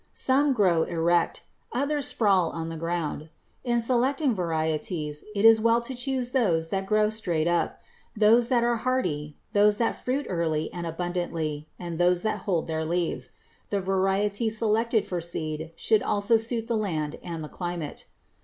Some 0.15 0.53
grow 0.53 0.81
erect; 0.81 1.45
others 1.71 2.07
sprawl 2.07 2.49
on 2.49 2.69
the 2.69 2.75
ground. 2.75 3.29
In 3.63 3.79
selecting 3.81 4.33
varieties 4.33 5.23
it 5.35 5.45
is 5.45 5.61
well 5.61 5.79
to 5.81 5.93
choose 5.93 6.31
those 6.31 6.69
that 6.69 6.87
grow 6.87 7.11
straight 7.11 7.47
up, 7.47 7.79
those 8.17 8.49
that 8.49 8.63
are 8.63 8.77
hardy, 8.77 9.37
those 9.53 9.77
that 9.77 9.95
fruit 9.95 10.25
early 10.27 10.73
and 10.73 10.87
abundantly, 10.87 11.67
and 11.77 11.99
those 11.99 12.23
that 12.23 12.39
hold 12.49 12.65
their 12.65 12.83
leaves. 12.83 13.33
The 13.69 13.79
variety 13.79 14.49
selected 14.49 15.05
for 15.05 15.21
seed 15.21 15.71
should 15.75 16.01
also 16.01 16.35
suit 16.35 16.65
the 16.65 16.75
land 16.77 17.19
and 17.21 17.43
the 17.43 17.47
climate. 17.47 18.05